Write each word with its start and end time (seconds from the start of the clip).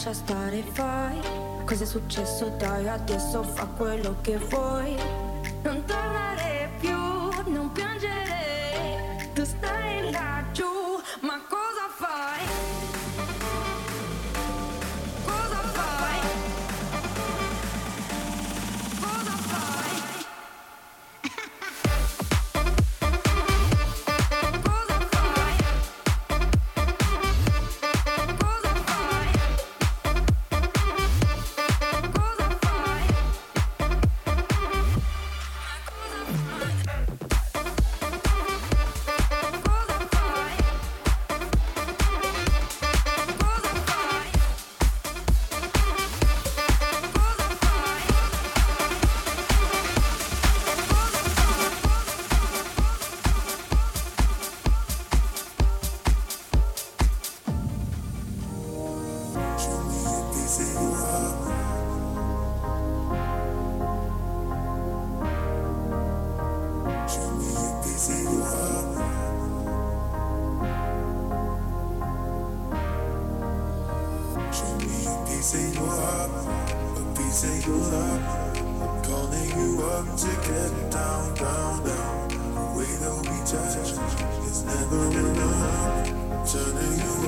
lascia 0.00 0.14
stare, 0.14 0.62
fai. 0.62 1.20
Cos'è 1.66 1.84
successo? 1.84 2.48
Dai, 2.56 2.88
adesso 2.88 3.42
fa 3.42 3.66
quello 3.66 4.16
che 4.22 4.38
vuoi. 4.38 4.96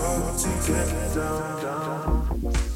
love 0.03 0.37
to 0.37 0.49
get 0.67 1.15
down. 1.15 1.63
down. 1.63 2.72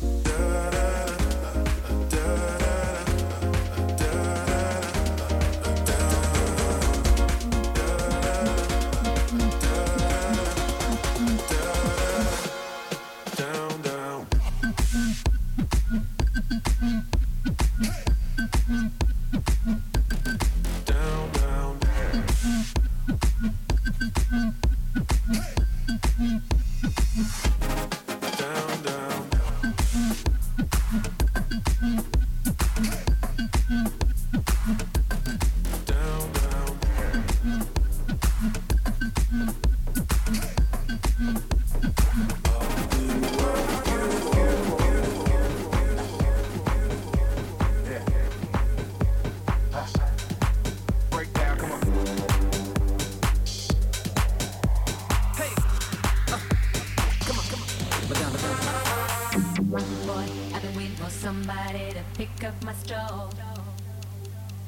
look 58.09 58.19
down, 58.19 58.33
look 58.33 58.43
down. 58.43 60.07
Boy, 60.07 60.25
I've 60.55 60.63
been 60.63 60.77
waiting 60.77 60.97
for 60.97 61.11
somebody 61.11 61.91
to 61.93 62.03
pick 62.15 62.45
up 62.45 62.55
my 62.65 62.73
stroll. 62.75 63.31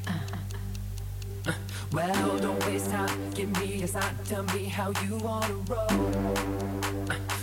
Uh, 0.07 0.11
uh-huh. 0.11 0.37
uh, 1.47 1.53
well, 1.93 2.39
don't 2.39 2.67
waste 2.67 2.91
time. 2.91 3.31
Give 3.35 3.51
me 3.61 3.83
a 3.83 3.89
sign. 3.89 4.15
Tell 4.25 4.43
me 4.55 4.65
how 4.65 4.93
you 5.05 5.17
wanna 5.19 5.55
roll. 5.69 5.89
Uh, 7.11 7.38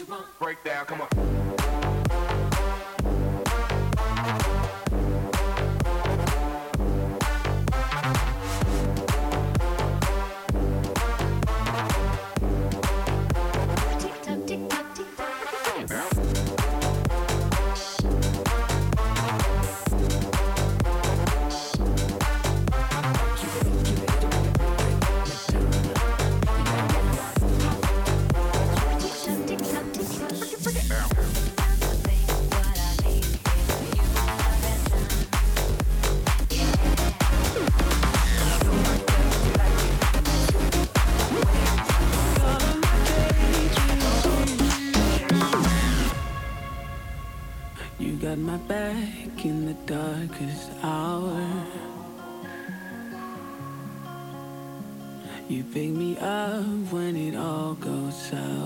what 0.00 0.08
you 0.08 0.14
want. 0.14 0.38
Breakdown, 0.38 0.84
come 0.86 1.00
on. 1.00 1.35
darkest 50.36 50.70
hour. 50.82 51.46
You 55.48 55.62
pick 55.64 55.90
me 55.90 56.16
up 56.18 56.64
when 56.92 57.16
it 57.16 57.36
all 57.36 57.74
goes 57.74 58.14
south. 58.30 58.65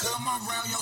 Come 0.00 0.26
around 0.26 0.70
your 0.70 0.81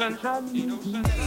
Ocean. 0.09 1.26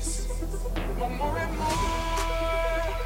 Strong. 0.00 0.98
Want 0.98 1.14
more 1.16 1.38
and 1.38 1.56
more. 1.58 1.70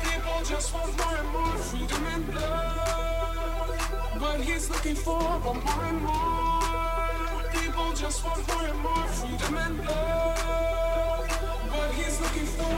People 0.02 0.38
just 0.44 0.74
want 0.74 0.96
more 0.98 1.16
and 1.16 1.28
more 1.28 1.56
freedom 1.68 2.06
and 2.06 2.34
love. 2.34 4.18
But 4.20 4.40
he's 4.40 4.70
looking 4.70 4.94
for 4.94 5.18
want 5.18 5.64
more 5.64 5.84
and 5.84 6.00
more. 6.02 7.40
People 7.52 7.92
just 7.92 8.24
want 8.24 8.46
more 8.48 8.66
and 8.66 8.80
more 8.80 9.06
freedom 9.18 9.56
and 9.56 9.78
love. 9.84 11.28
But 11.72 11.90
he's 11.94 12.20
looking 12.20 12.46
for 12.56 12.76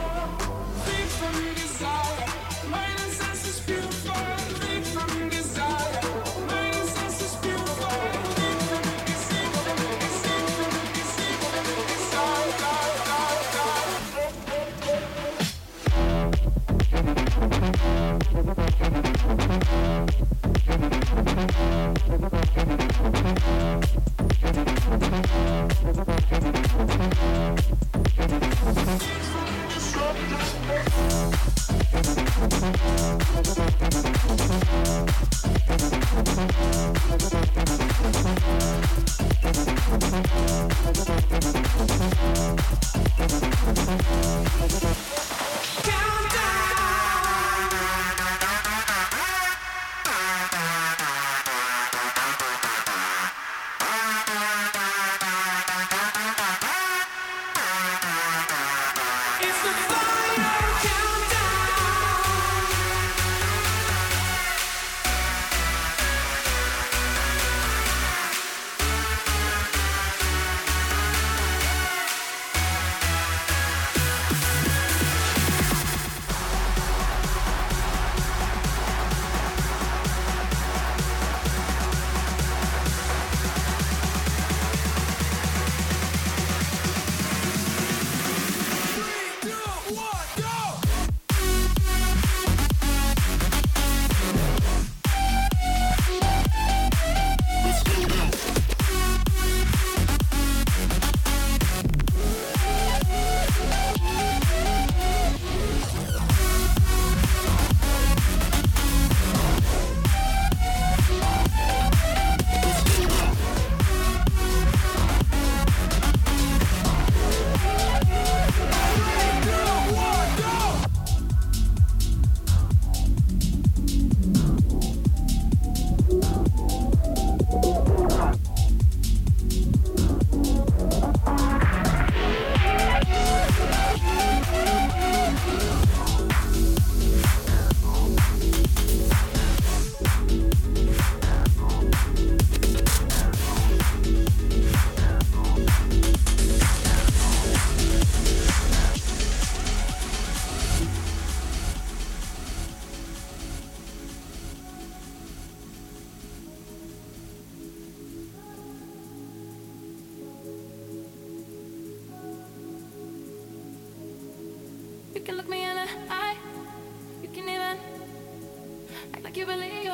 free 0.85 1.07
from 1.19 1.55
desire. 1.55 2.27
Mind 2.71 3.06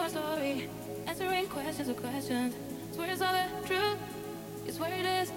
your 0.03 0.11
story. 0.11 0.69
Answering 1.07 1.47
questions 1.47 1.87
with 1.87 2.01
questions. 2.01 2.55
Swear 2.93 3.11
it's 3.13 3.23
all 3.23 3.33
the 3.33 3.69
truth. 3.69 3.99
You 4.67 4.73
swear 4.73 4.93
it 4.93 5.07
is. 5.07 5.31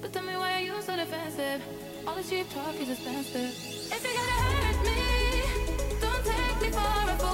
But 0.00 0.12
tell 0.12 0.22
me 0.22 0.36
why 0.36 0.54
are 0.54 0.60
you 0.60 0.80
so 0.80 0.94
defensive? 0.96 1.60
All 2.06 2.14
this 2.14 2.30
cheap 2.30 2.48
talk 2.50 2.74
is 2.80 2.90
expensive. 2.90 3.50
If 3.92 4.04
you're 4.04 4.14
gonna 4.20 4.38
hurt 4.46 4.78
me, 4.86 5.00
don't 6.00 6.24
take 6.24 6.62
me 6.62 6.68
for 6.70 7.10
a 7.10 7.18
fool. 7.18 7.29